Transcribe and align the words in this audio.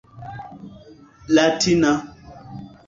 latina 1.37 1.93